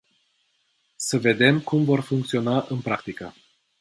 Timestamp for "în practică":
2.69-3.33